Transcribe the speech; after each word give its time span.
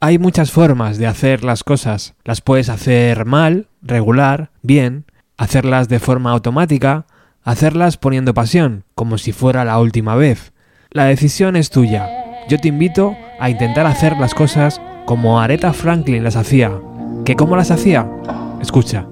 Hay 0.00 0.18
muchas 0.18 0.52
formas 0.52 0.96
de 0.98 1.08
hacer 1.08 1.42
las 1.42 1.64
cosas. 1.64 2.14
Las 2.24 2.40
puedes 2.40 2.68
hacer 2.68 3.24
mal, 3.24 3.66
regular, 3.82 4.52
bien, 4.62 5.06
hacerlas 5.36 5.88
de 5.88 5.98
forma 5.98 6.30
automática, 6.30 7.06
hacerlas 7.42 7.96
poniendo 7.96 8.32
pasión, 8.32 8.84
como 8.94 9.18
si 9.18 9.32
fuera 9.32 9.64
la 9.64 9.80
última 9.80 10.14
vez. 10.14 10.52
La 10.90 11.06
decisión 11.06 11.56
es 11.56 11.70
tuya. 11.70 12.08
Yo 12.48 12.60
te 12.60 12.68
invito 12.68 13.16
a 13.40 13.50
intentar 13.50 13.86
hacer 13.86 14.16
las 14.18 14.34
cosas 14.34 14.80
como 15.04 15.40
Aretha 15.40 15.72
Franklin 15.72 16.22
las 16.22 16.36
hacía. 16.36 16.70
¿Que 17.24 17.34
cómo 17.34 17.56
las 17.56 17.72
hacía? 17.72 18.08
Escucha. 18.62 19.08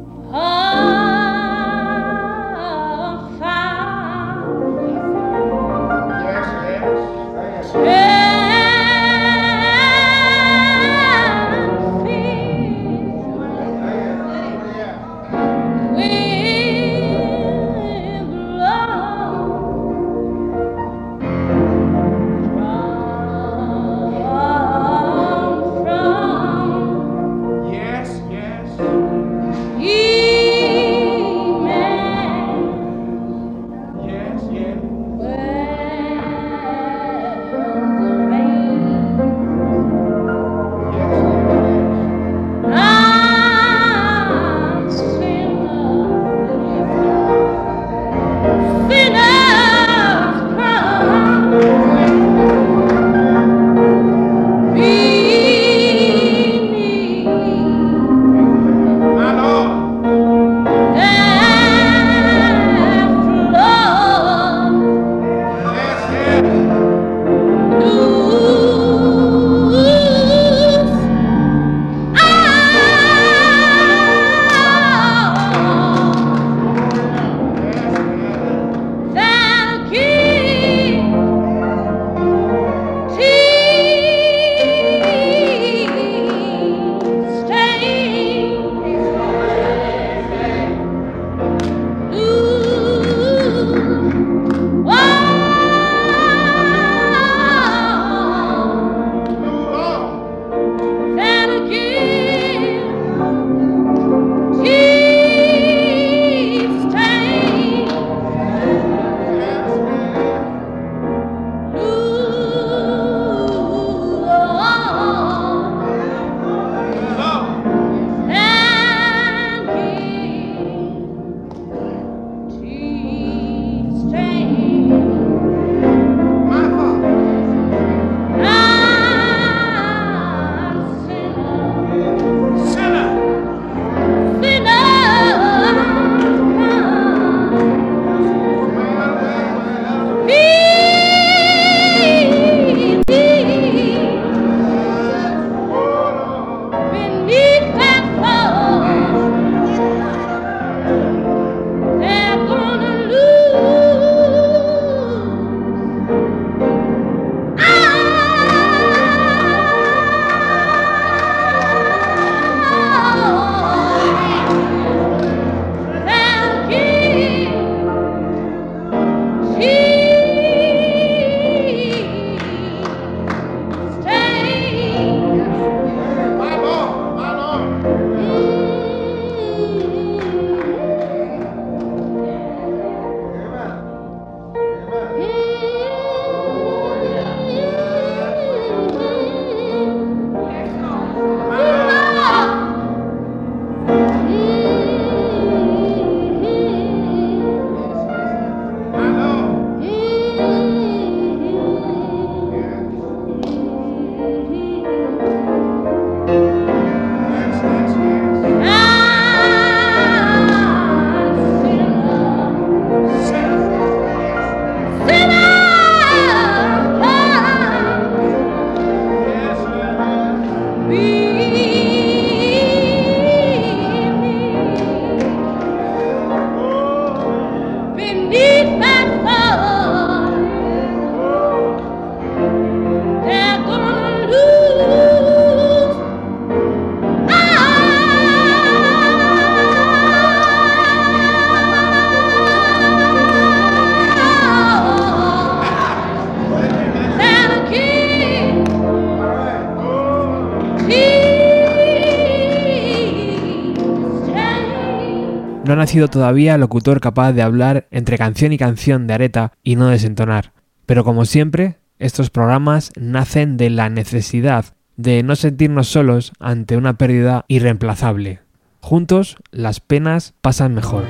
Todavía 256.04 256.58
locutor 256.58 257.00
capaz 257.00 257.32
de 257.32 257.42
hablar 257.42 257.86
entre 257.90 258.18
canción 258.18 258.52
y 258.52 258.58
canción 258.58 259.06
de 259.06 259.14
areta 259.14 259.52
y 259.62 259.76
no 259.76 259.88
desentonar. 259.88 260.52
Pero 260.84 261.02
como 261.02 261.24
siempre, 261.24 261.78
estos 261.98 262.30
programas 262.30 262.92
nacen 262.96 263.56
de 263.56 263.70
la 263.70 263.88
necesidad 263.88 264.66
de 264.96 265.22
no 265.22 265.36
sentirnos 265.36 265.88
solos 265.88 266.32
ante 266.38 266.76
una 266.76 266.98
pérdida 266.98 267.44
irreemplazable. 267.48 268.40
Juntos 268.80 269.36
las 269.50 269.80
penas 269.80 270.34
pasan 270.40 270.74
mejor. 270.74 271.04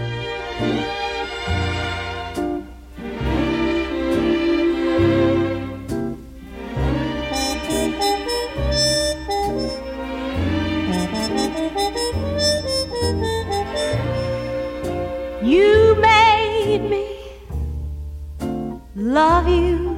Love 19.17 19.49
you. 19.49 19.97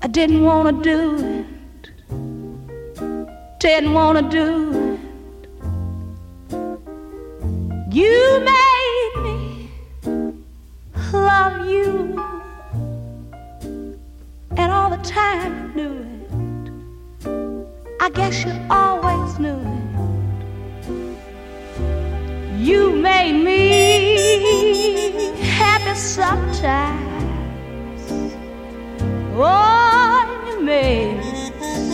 I 0.00 0.06
didn't 0.06 0.44
want 0.44 0.64
to 0.68 0.74
do 0.90 1.00
it, 1.36 1.46
didn't 3.58 3.92
want 3.94 4.14
to 4.20 4.24
do 4.40 4.48
it. 4.92 5.00
You 7.92 8.20
made 8.52 9.12
me 9.24 9.38
love 11.12 11.66
you, 11.66 11.88
and 14.56 14.68
all 14.70 14.90
the 14.96 15.02
time 15.02 15.50
you 15.56 15.66
knew 15.78 15.96
it. 16.14 16.30
I 18.00 18.08
guess 18.18 18.44
you 18.44 18.52
always 18.70 19.30
knew 19.40 19.60
it. 19.76 19.84
You 22.68 22.80
made 22.92 23.36
me 23.48 23.82
sometimes. 25.94 27.22
Oh, 29.34 30.44
you 30.48 30.60
made 30.62 31.16
me 31.16 31.50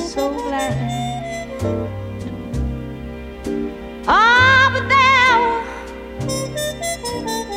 so 0.06 0.32
glad. 0.32 0.76
Ah, 4.06 4.70
but 4.72 4.88
there, 4.88 5.40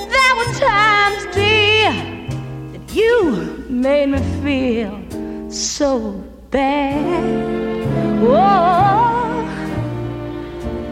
there 0.10 0.36
were 0.36 0.54
times, 0.60 1.26
dear, 1.36 1.94
that 2.74 2.94
you 2.94 3.66
made 3.70 4.10
me 4.10 4.20
feel 4.44 5.00
so 5.52 6.24
bad. 6.50 7.24
Oh, 8.24 9.46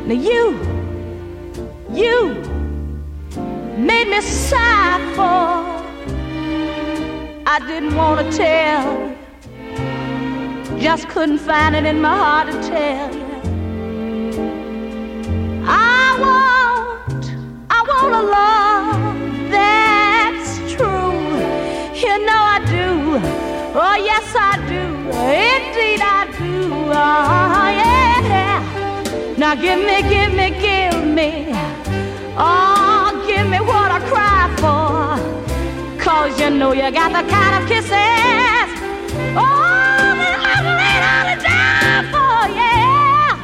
now 0.05 0.13
you, 0.13 0.57
you 1.91 2.48
made 3.99 4.15
me 4.15 4.21
sigh 4.21 4.99
for 5.15 5.59
I 7.45 7.59
didn't 7.67 7.95
want 7.95 8.19
to 8.19 8.37
tell. 8.37 9.15
Just 10.79 11.09
couldn't 11.09 11.39
find 11.39 11.75
it 11.75 11.85
in 11.85 11.99
my 11.99 12.15
heart 12.15 12.47
to 12.51 12.53
tell 12.69 13.13
you. 13.13 13.25
I 15.65 16.15
want, 16.23 17.25
I 17.69 17.79
want 17.89 18.13
a 18.21 18.23
love 18.37 19.51
that's 19.51 20.51
true. 20.73 21.17
You 22.03 22.13
know 22.27 22.41
I 22.55 22.59
do. 22.77 22.89
Oh, 23.83 23.97
yes, 24.11 24.27
I 24.51 24.53
do. 24.73 24.83
Indeed, 25.49 26.01
I 26.01 26.21
do. 26.37 26.55
Oh, 27.03 27.67
yeah. 27.81 28.59
Now 29.37 29.55
give 29.55 29.79
me, 29.79 29.97
give 30.13 30.31
me, 30.39 30.47
give 30.65 31.03
me. 31.17 31.49
Oh, 32.41 33.25
give 33.27 33.49
me 33.49 33.59
what. 33.59 33.88
Cause 36.09 36.39
you 36.41 36.49
know 36.49 36.73
you 36.73 36.89
got 36.91 37.11
the 37.11 37.21
kind 37.29 37.61
of 37.61 37.69
kisses. 37.69 37.91
Oh, 39.37 39.45
that 40.17 41.01
I'm 41.05 41.37
the 41.37 41.43
down 41.45 42.03
for, 42.09 42.41
yeah. 42.57 43.37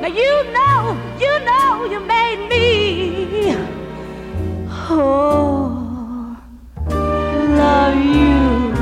Now 0.00 0.08
you 0.08 0.34
know, 0.52 0.98
you 1.22 1.32
know 1.46 1.84
you 1.84 2.00
made 2.00 2.48
me. 2.48 3.54
Oh, 4.90 6.36
love 7.56 7.94
you. 7.94 8.74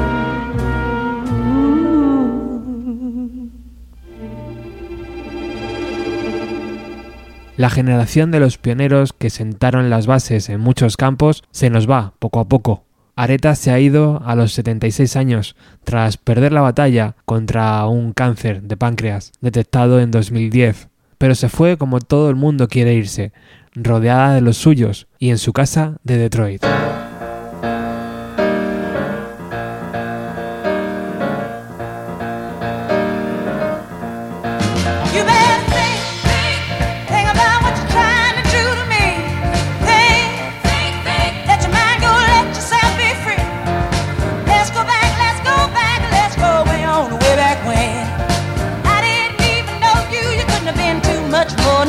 La 7.59 7.69
generación 7.69 8.31
de 8.31 8.41
los 8.41 8.57
pioneros 8.57 9.13
que 9.13 9.29
sentaron 9.29 9.91
las 9.91 10.07
bases 10.07 10.49
en 10.49 10.61
muchos 10.61 10.97
campos 10.97 11.45
se 11.51 11.69
nos 11.69 11.87
va 11.87 12.15
poco 12.19 12.41
a 12.41 12.49
poco. 12.49 12.86
Areta 13.19 13.55
se 13.55 13.71
ha 13.71 13.81
ido 13.81 14.23
a 14.27 14.35
los 14.35 14.53
76 14.53 15.17
años 15.17 15.57
tras 15.85 16.19
perder 16.19 16.53
la 16.53 16.61
batalla 16.61 17.17
contra 17.25 17.87
un 17.87 18.13
cáncer 18.13 18.61
de 18.63 18.77
páncreas 18.77 19.33
detectado 19.41 20.01
en 20.01 20.11
2010, 20.11 20.89
pero 21.17 21.35
se 21.35 21.49
fue 21.49 21.79
como 21.79 22.01
todo 22.01 22.29
el 22.29 22.37
mundo 22.37 22.69
quiere 22.69 22.93
irse, 22.93 23.33
rodeada 23.75 24.35
de 24.35 24.43
los 24.43 24.59
suyos 24.59 25.07
y 25.19 25.31
en 25.31 25.39
su 25.39 25.55
casa 25.55 25.97
de 26.05 26.19
Detroit. 26.19 26.63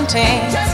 mountain. 0.08 0.67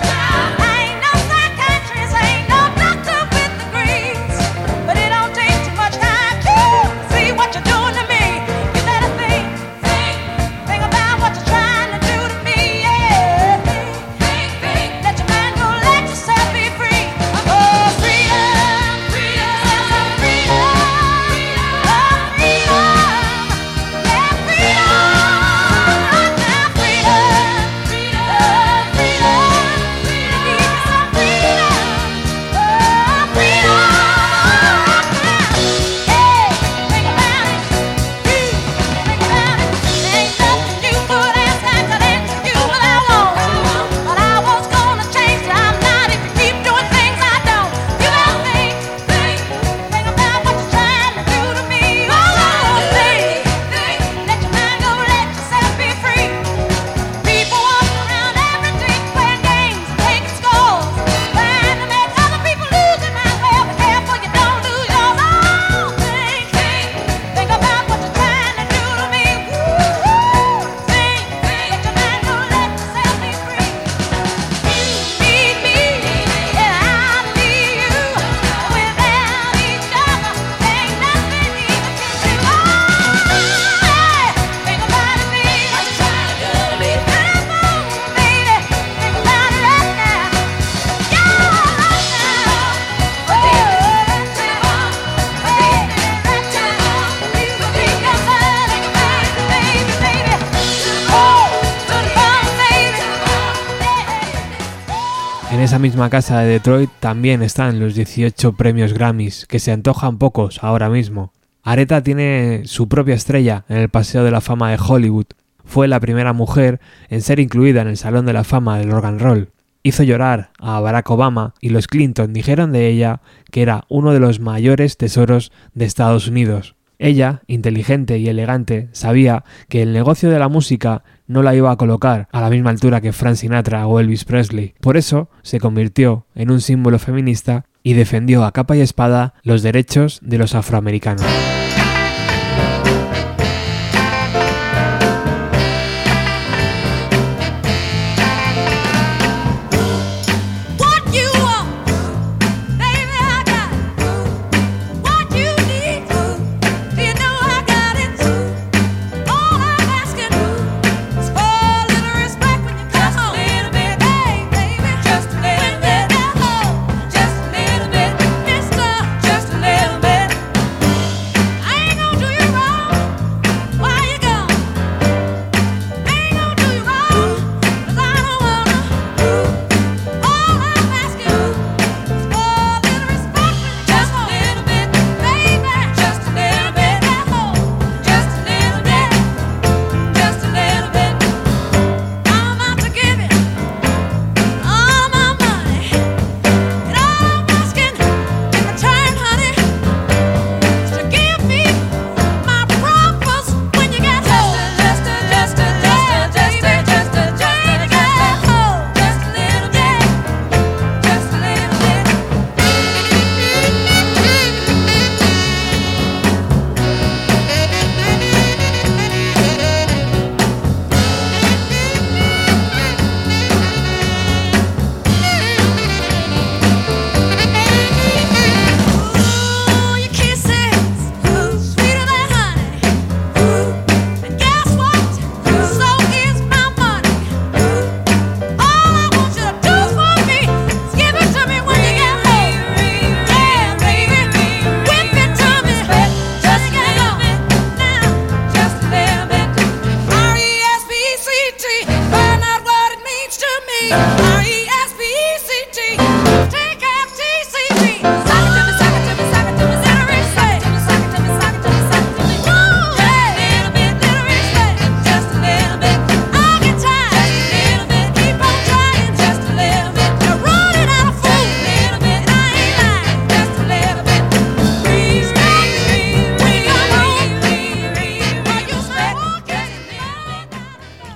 Casa 106.09 106.39
de 106.39 106.47
Detroit 106.47 106.89
también 106.99 107.41
están 107.41 107.79
los 107.79 107.95
18 107.95 108.53
premios 108.53 108.93
Grammys, 108.93 109.45
que 109.45 109.59
se 109.59 109.71
antojan 109.71 110.17
pocos 110.17 110.63
ahora 110.63 110.89
mismo. 110.89 111.33
Areta 111.61 112.03
tiene 112.03 112.63
su 112.65 112.89
propia 112.89 113.15
estrella 113.15 113.65
en 113.69 113.77
el 113.77 113.89
Paseo 113.89 114.23
de 114.23 114.31
la 114.31 114.41
Fama 114.41 114.71
de 114.71 114.79
Hollywood. 114.85 115.27
Fue 115.63 115.87
la 115.87 115.99
primera 115.99 116.33
mujer 116.33 116.81
en 117.09 117.21
ser 117.21 117.39
incluida 117.39 117.81
en 117.81 117.87
el 117.87 117.97
Salón 117.97 118.25
de 118.25 118.33
la 118.33 118.43
Fama 118.43 118.77
del 118.77 118.91
Rock 118.91 119.05
and 119.05 119.21
Roll. 119.21 119.49
Hizo 119.81 120.03
llorar 120.03 120.51
a 120.59 120.79
Barack 120.79 121.09
Obama 121.09 121.53
y 121.61 121.69
los 121.69 121.87
Clinton 121.87 122.33
dijeron 122.33 122.71
de 122.71 122.87
ella 122.87 123.21
que 123.51 123.61
era 123.61 123.85
uno 123.89 124.13
de 124.13 124.19
los 124.19 124.39
mayores 124.39 124.97
tesoros 124.97 125.51
de 125.73 125.85
Estados 125.85 126.27
Unidos. 126.27 126.75
Ella, 126.99 127.41
inteligente 127.47 128.17
y 128.17 128.29
elegante, 128.29 128.89
sabía 128.93 129.43
que 129.67 129.81
el 129.81 129.93
negocio 129.93 130.29
de 130.29 130.39
la 130.39 130.47
música 130.47 131.03
no 131.27 131.43
la 131.43 131.55
iba 131.55 131.71
a 131.71 131.77
colocar 131.77 132.27
a 132.31 132.41
la 132.41 132.49
misma 132.49 132.69
altura 132.69 133.01
que 133.01 133.13
Frank 133.13 133.35
Sinatra 133.35 133.87
o 133.87 133.99
Elvis 133.99 134.25
Presley. 134.25 134.73
Por 134.81 134.97
eso 134.97 135.29
se 135.41 135.59
convirtió 135.59 136.25
en 136.35 136.51
un 136.51 136.61
símbolo 136.61 136.99
feminista 136.99 137.65
y 137.83 137.93
defendió 137.93 138.45
a 138.45 138.51
capa 138.51 138.75
y 138.75 138.81
espada 138.81 139.33
los 139.43 139.61
derechos 139.61 140.19
de 140.23 140.37
los 140.37 140.55
afroamericanos. 140.55 141.25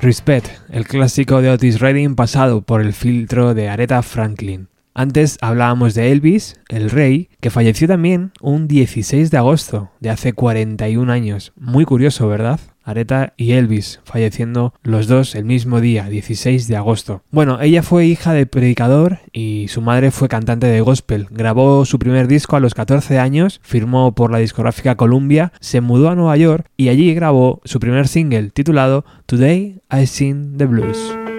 Respect, 0.01 0.47
el 0.69 0.87
clásico 0.87 1.41
de 1.41 1.49
Otis 1.49 1.79
Redding 1.79 2.15
pasado 2.15 2.61
por 2.61 2.81
el 2.81 2.93
filtro 2.93 3.55
de 3.55 3.67
Aretha 3.67 4.03
Franklin. 4.03 4.67
Antes 4.97 5.37
hablábamos 5.41 5.93
de 5.93 6.11
Elvis, 6.11 6.55
el 6.69 6.89
rey, 6.89 7.29
que 7.39 7.51
falleció 7.51 7.87
también 7.87 8.31
un 8.41 8.67
16 8.67 9.29
de 9.29 9.37
agosto 9.37 9.91
de 9.99 10.09
hace 10.09 10.33
41 10.33 11.13
años. 11.13 11.53
Muy 11.55 11.85
curioso, 11.85 12.27
¿verdad? 12.27 12.59
Aretha 12.83 13.33
y 13.37 13.51
Elvis, 13.51 13.99
falleciendo 14.05 14.73
los 14.81 15.05
dos 15.05 15.35
el 15.35 15.45
mismo 15.45 15.81
día, 15.81 16.09
16 16.09 16.67
de 16.67 16.77
agosto. 16.77 17.21
Bueno, 17.29 17.61
ella 17.61 17.83
fue 17.83 18.07
hija 18.07 18.33
de 18.33 18.47
predicador 18.47 19.19
y 19.31 19.67
su 19.67 19.83
madre 19.83 20.09
fue 20.09 20.29
cantante 20.29 20.65
de 20.65 20.81
gospel. 20.81 21.27
Grabó 21.29 21.85
su 21.85 21.99
primer 21.99 22.27
disco 22.27 22.55
a 22.55 22.59
los 22.59 22.73
14 22.73 23.19
años, 23.19 23.59
firmó 23.61 24.15
por 24.15 24.31
la 24.31 24.39
discográfica 24.39 24.95
Columbia, 24.95 25.53
se 25.59 25.79
mudó 25.79 26.09
a 26.09 26.15
Nueva 26.15 26.37
York 26.37 26.71
y 26.75 26.89
allí 26.89 27.13
grabó 27.13 27.61
su 27.65 27.79
primer 27.79 28.07
single 28.07 28.49
titulado 28.49 29.05
Today 29.27 29.79
I 29.91 30.07
Sing 30.07 30.57
the 30.57 30.65
Blues. 30.65 31.36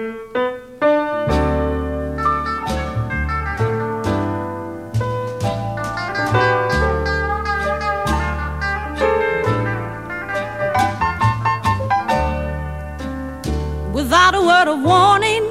Word 14.59 14.67
of 14.67 14.81
warning. 14.83 15.43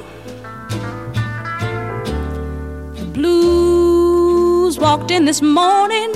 The 2.95 3.05
blues 3.13 4.77
walked 4.77 5.09
in 5.09 5.25
this 5.25 5.41
morning 5.41 6.11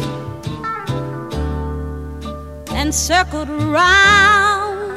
and 2.70 2.94
circled 2.94 3.50
around 3.50 4.92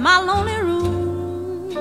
my 0.00 0.18
lonely 0.20 0.60
room. 0.68 1.72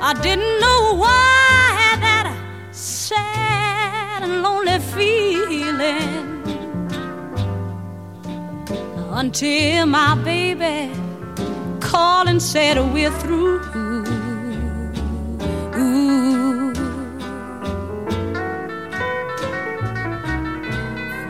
I 0.00 0.12
didn't 0.22 0.60
know 0.60 0.94
why 1.02 1.08
I 1.08 1.72
had 1.82 1.98
that 2.08 2.28
sad 2.70 4.22
and 4.22 4.42
lonely 4.42 4.78
feeling 4.94 6.24
until 9.12 9.86
my 9.86 10.14
baby 10.22 11.05
called 11.86 12.28
and 12.28 12.42
said 12.42 12.76
we're 12.92 13.16
through. 13.20 13.60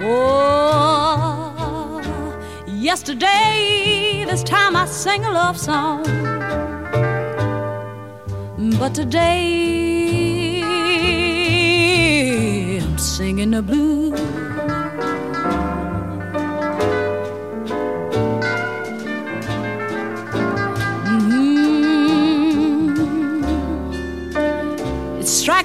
Oh, 0.08 1.12
yesterday, 2.66 4.24
this 4.26 4.42
time 4.42 4.74
I 4.76 4.86
sang 4.86 5.24
a 5.24 5.30
love 5.30 5.58
song. 5.58 6.04
But 8.78 8.94
today, 8.94 10.62
I'm 12.80 12.98
singing 12.98 13.50
the 13.50 13.62
blues. 13.62 14.05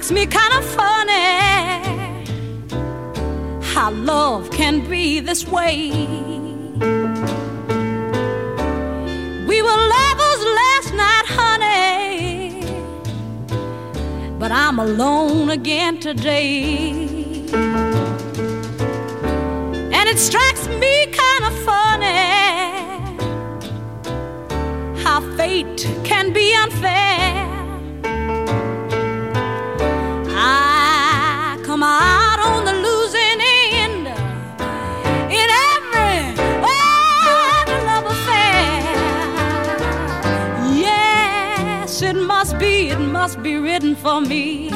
Strikes 0.02 0.10
me 0.10 0.26
kind 0.26 0.52
of 0.54 0.64
funny 0.64 1.30
how 3.72 3.92
love 3.92 4.50
can 4.50 4.80
be 4.90 5.20
this 5.20 5.46
way. 5.46 5.90
We 9.46 9.62
were 9.62 9.78
lovers 9.96 10.42
last 10.60 10.92
night, 10.94 11.26
honey, 11.38 12.64
but 14.40 14.50
I'm 14.50 14.80
alone 14.80 15.50
again 15.50 16.00
today. 16.00 17.44
And 19.92 20.08
it 20.08 20.18
strikes 20.18 20.66
me 20.66 21.06
kind 21.22 21.44
of 21.44 21.54
funny 21.64 22.16
how 25.04 25.20
fate 25.36 25.86
can 26.02 26.32
be 26.32 26.52
unfair. 26.56 27.31
Written 43.82 43.96
for 43.96 44.20
me. 44.20 44.68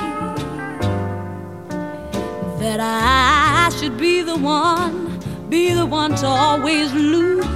that 2.59 2.81
I 2.81 3.71
should 3.79 3.97
be 3.97 4.23
the 4.23 4.37
one, 4.37 5.21
be 5.49 5.73
the 5.73 5.87
one 5.87 6.17
to 6.17 6.27
always 6.27 6.93
lose. 6.93 7.56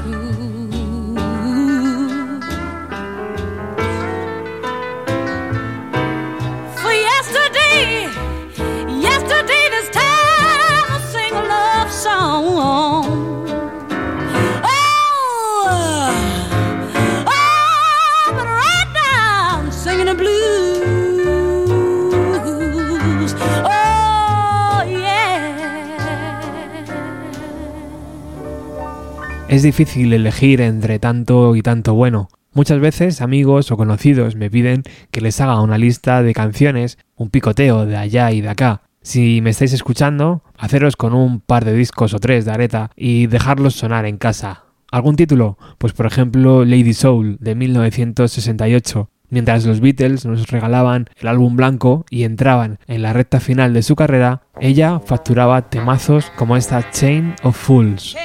Es 29.60 29.64
difícil 29.64 30.10
elegir 30.14 30.62
entre 30.62 30.98
tanto 30.98 31.54
y 31.54 31.60
tanto 31.60 31.92
bueno. 31.92 32.30
Muchas 32.54 32.80
veces 32.80 33.20
amigos 33.20 33.70
o 33.70 33.76
conocidos 33.76 34.34
me 34.34 34.48
piden 34.50 34.84
que 35.10 35.20
les 35.20 35.38
haga 35.38 35.60
una 35.60 35.76
lista 35.76 36.22
de 36.22 36.32
canciones, 36.32 36.96
un 37.14 37.28
picoteo 37.28 37.84
de 37.84 37.98
allá 37.98 38.32
y 38.32 38.40
de 38.40 38.48
acá. 38.48 38.80
Si 39.02 39.42
me 39.42 39.50
estáis 39.50 39.74
escuchando, 39.74 40.42
haceros 40.56 40.96
con 40.96 41.12
un 41.12 41.40
par 41.40 41.66
de 41.66 41.74
discos 41.74 42.14
o 42.14 42.18
tres 42.18 42.46
de 42.46 42.52
areta 42.52 42.90
y 42.96 43.26
dejarlos 43.26 43.74
sonar 43.74 44.06
en 44.06 44.16
casa. 44.16 44.64
¿Algún 44.90 45.16
título? 45.16 45.58
Pues 45.76 45.92
por 45.92 46.06
ejemplo 46.06 46.64
Lady 46.64 46.94
Soul 46.94 47.36
de 47.38 47.54
1968. 47.54 49.10
Mientras 49.28 49.66
los 49.66 49.80
Beatles 49.80 50.24
nos 50.24 50.48
regalaban 50.48 51.04
el 51.20 51.28
álbum 51.28 51.54
blanco 51.56 52.06
y 52.08 52.24
entraban 52.24 52.78
en 52.86 53.02
la 53.02 53.12
recta 53.12 53.40
final 53.40 53.74
de 53.74 53.82
su 53.82 53.94
carrera, 53.94 54.40
ella 54.58 55.00
facturaba 55.00 55.68
temazos 55.68 56.32
como 56.34 56.56
esta 56.56 56.90
Chain 56.92 57.34
of 57.42 57.58
Fools. 57.58 58.16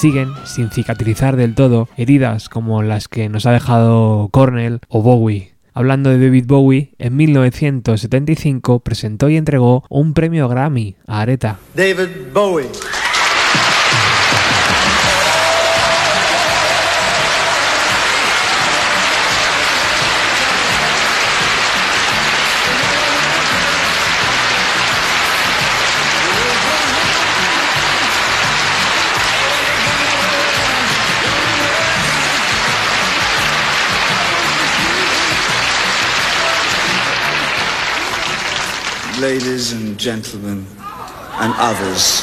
Siguen 0.00 0.32
sin 0.46 0.70
cicatrizar 0.70 1.36
del 1.36 1.54
todo 1.54 1.86
heridas 1.98 2.48
como 2.48 2.82
las 2.82 3.06
que 3.06 3.28
nos 3.28 3.44
ha 3.44 3.52
dejado 3.52 4.30
Cornell 4.30 4.80
o 4.88 5.02
Bowie. 5.02 5.52
Hablando 5.74 6.08
de 6.08 6.18
David 6.18 6.46
Bowie, 6.46 6.94
en 6.98 7.16
1975 7.16 8.80
presentó 8.80 9.28
y 9.28 9.36
entregó 9.36 9.84
un 9.90 10.14
premio 10.14 10.48
Grammy 10.48 10.96
a 11.06 11.20
Aretha. 11.20 11.58
David 11.74 12.32
Bowie. 12.32 12.70
Ladies 39.20 39.72
and 39.72 39.98
gentlemen, 39.98 40.64
and 40.78 41.52
others. 41.58 42.22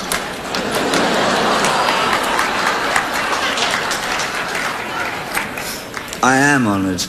I 6.23 6.37
am 6.37 6.65
honored 6.65 7.01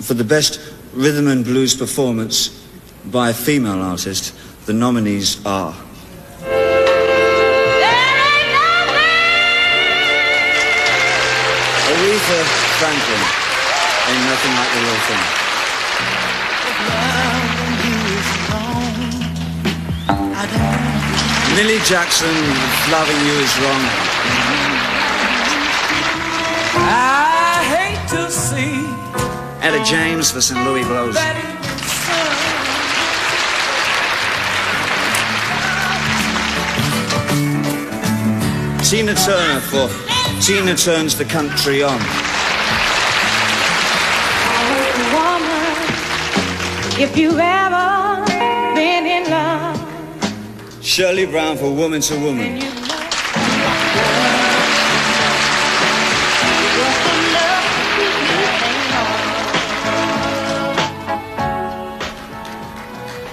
for 0.00 0.14
the 0.14 0.24
best 0.24 0.58
rhythm 0.94 1.28
and 1.28 1.44
blues 1.44 1.76
performance 1.76 2.66
by 3.04 3.28
a 3.28 3.34
female 3.34 3.82
artist. 3.82 4.34
The 4.64 4.72
nominees 4.72 5.44
are 5.44 5.74
Aretha 11.92 12.40
Franklin. 12.80 13.22
Ain't 14.08 14.24
nothing 14.30 14.54
like 14.54 14.72
the 14.72 14.80
real 14.80 15.00
thing. 15.00 15.43
Millie 21.56 21.78
Jackson, 21.84 22.34
loving 22.90 23.20
you 23.26 23.36
is 23.46 23.54
wrong. 23.60 23.84
I 26.76 27.62
hate 27.74 28.08
to 28.10 28.30
see 28.30 28.76
Etta 29.60 29.82
James 29.84 30.30
for 30.30 30.40
St. 30.40 30.64
Louis 30.64 30.84
Blues. 30.84 31.16
Tina 38.88 39.14
Turner 39.14 39.60
for 39.60 39.88
Tina 40.40 40.74
Turns 40.74 41.16
the 41.16 41.24
Country 41.24 41.82
On. 41.82 42.00
if 46.96 47.16
you've 47.16 47.38
ever 47.38 47.44
been 47.44 47.72
in 47.72 47.80
love, 47.80 48.03
Shirley 50.94 51.26
Brown 51.26 51.56
for 51.56 51.74
Woman 51.74 52.00
to 52.02 52.14
Woman. 52.20 52.54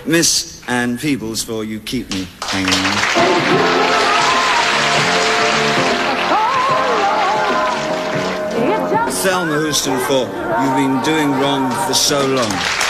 Miss 0.08 0.68
Ann 0.68 0.98
Peebles 0.98 1.44
for 1.44 1.64
You 1.64 1.80
Keep 1.82 2.10
Me 2.10 2.28
Hanging 2.42 2.74
On. 2.74 3.12
Thelma 9.22 9.60
Houston 9.60 10.00
for 10.08 10.26
You've 10.64 10.78
Been 10.78 11.00
Doing 11.04 11.30
Wrong 11.40 11.70
for 11.86 11.94
So 11.94 12.26
Long. 12.26 12.81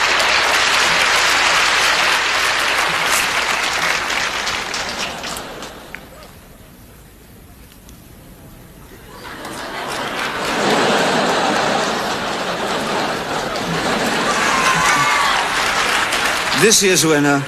This 16.62 16.84
year's 16.84 17.04
winner, 17.04 17.43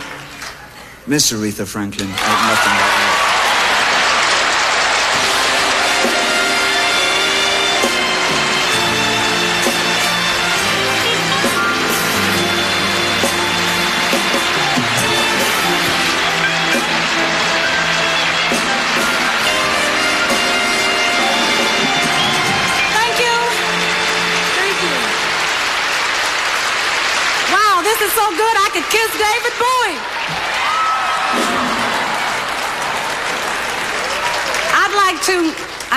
Miss 1.06 1.32
Aretha 1.32 1.68
Franklin. 1.68 2.10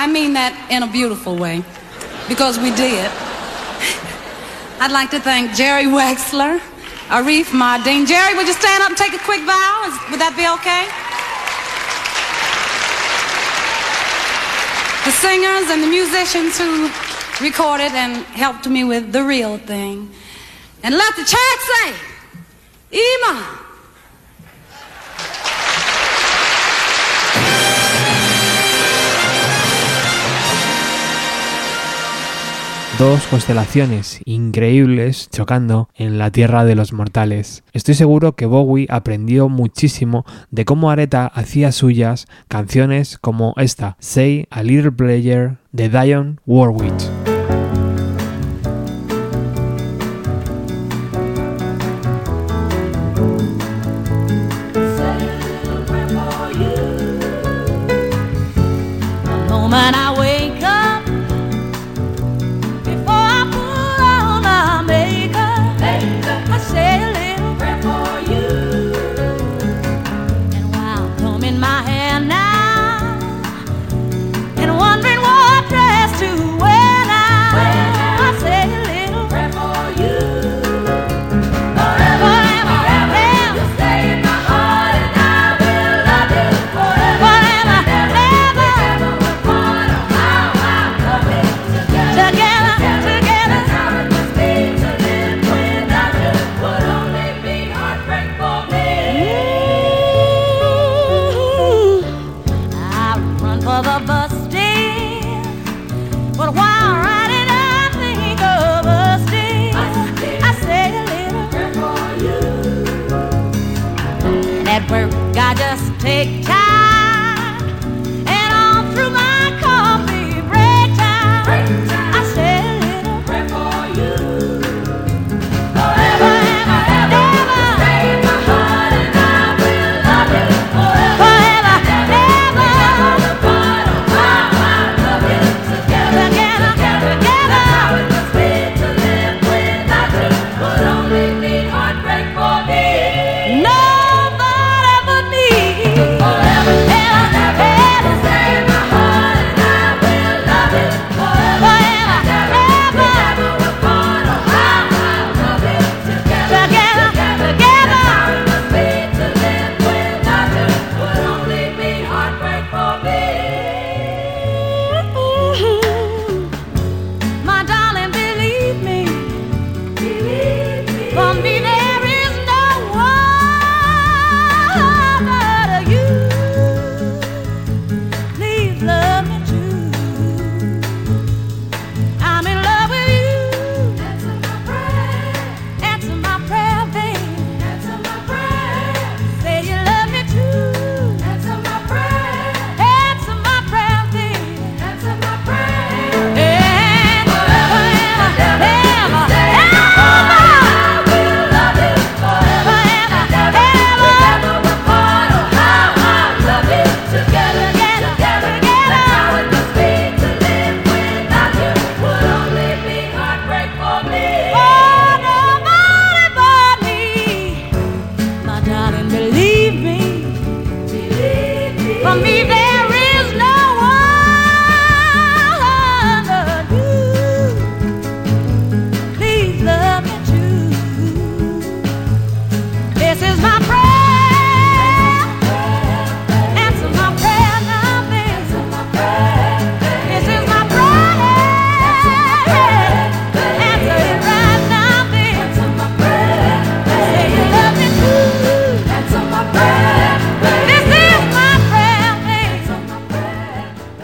I 0.07 0.09
mean 0.09 0.39
that 0.39 0.55
in 0.71 0.83
a 0.83 0.87
beautiful 0.87 1.35
way, 1.35 1.59
because 2.31 2.55
we 2.57 2.71
did. 2.71 3.11
I'd 4.79 4.95
like 4.95 5.11
to 5.11 5.19
thank 5.19 5.51
Jerry 5.51 5.83
Wexler, 5.83 6.63
Arif 7.11 7.51
Mardin. 7.51 8.07
Jerry, 8.07 8.31
would 8.39 8.47
you 8.47 8.55
stand 8.55 8.83
up 8.83 8.95
and 8.95 8.97
take 8.97 9.11
a 9.11 9.19
quick 9.27 9.43
bow? 9.43 9.83
Is- 9.83 9.99
Would 10.07 10.21
that 10.23 10.31
be 10.39 10.47
okay? 10.63 10.87
the 15.03 15.11
singers 15.11 15.67
and 15.75 15.83
the 15.83 15.91
musicians 15.91 16.55
who 16.55 16.87
recorded 17.43 17.91
and 17.91 18.23
helped 18.31 18.65
me 18.65 18.85
with 18.85 19.11
the 19.11 19.23
real 19.23 19.57
thing. 19.57 20.09
And 20.83 20.95
let 20.95 21.15
the 21.17 21.27
church 21.27 21.61
say, 21.75 21.91
Iman. 22.95 23.66
Dos 32.97 33.27
constelaciones 33.27 34.21
increíbles 34.25 35.29
chocando 35.29 35.87
en 35.93 36.17
la 36.17 36.31
tierra 36.31 36.65
de 36.65 36.73
los 36.73 36.93
mortales. 36.93 37.63
Estoy 37.71 37.93
seguro 37.93 38.35
que 38.35 38.47
Bowie 38.47 38.87
aprendió 38.89 39.49
muchísimo 39.49 40.25
de 40.49 40.65
cómo 40.65 40.89
Aretha 40.89 41.27
hacía 41.27 41.71
suyas 41.71 42.25
canciones 42.47 43.19
como 43.19 43.53
esta, 43.57 43.97
Say 43.99 44.47
a 44.49 44.63
Little 44.63 44.93
Player 44.93 45.57
de 45.71 45.89
Dionne 45.89 46.37
Warwick. 46.47 47.26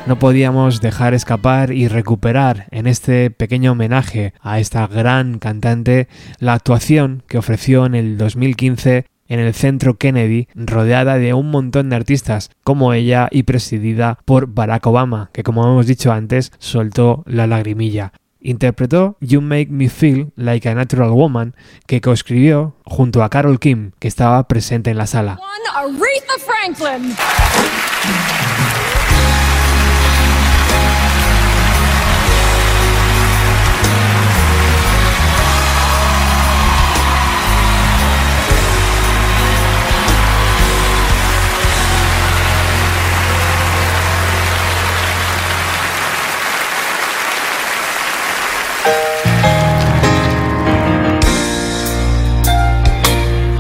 No 0.06 0.20
podíamos 0.20 0.82
dejar 0.82 1.14
escapar 1.14 1.72
y 1.72 1.88
recuperar 1.88 2.68
en 2.72 2.88
este 2.88 3.32
pequeño 3.32 3.72
homenaje 3.72 4.34
a 4.42 4.60
esta 4.60 4.86
gran 4.86 5.40
cantante 5.40 6.10
la 6.40 6.54
actuación 6.54 7.24
que 7.28 7.38
ofreció 7.38 7.86
en 7.86 7.96
el 7.96 8.18
2015 8.18 9.06
en 9.30 9.40
el 9.40 9.54
Centro 9.54 9.98
Kennedy, 9.98 10.50
rodeada 10.56 11.18
de 11.18 11.34
un 11.34 11.50
montón 11.50 11.90
de 11.90 11.96
artistas 11.96 12.52
como 12.66 12.92
ella 12.94 13.30
y 13.32 13.44
presidida 13.44 14.20
por 14.26 14.48
Barack 14.48 14.86
Obama, 14.86 15.30
que 15.32 15.44
como 15.44 15.64
hemos 15.64 15.88
dicho 15.88 16.12
antes, 16.12 16.52
soltó 16.60 17.24
la 17.26 17.48
lagrimilla. 17.48 18.12
Interpretó 18.42 19.16
You 19.22 19.40
Make 19.40 19.70
Me 19.70 19.88
Feel 19.88 20.34
Like 20.36 20.68
a 20.68 20.76
Natural 20.76 21.12
Woman, 21.12 21.56
que 21.88 22.02
coescribió 22.02 22.76
junto 22.84 23.24
a 23.24 23.30
Carol 23.30 23.58
Kim, 23.58 23.92
que 24.00 24.10
estaba 24.10 24.46
presente 24.50 24.92
en 24.92 24.98
la 24.98 25.08
sala. 25.08 25.40
One 25.40 25.64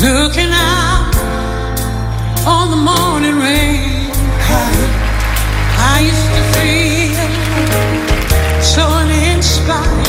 looking 0.03 0.51
out 0.51 1.15
on 2.45 2.69
the 2.71 2.75
morning 2.75 3.39
rain. 3.39 4.11
I, 4.11 4.73
I 5.79 5.99
used 6.11 6.29
to 6.35 6.43
feel 6.59 7.23
so 8.61 8.83
uninspired. 8.83 10.02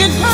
should 0.00 0.29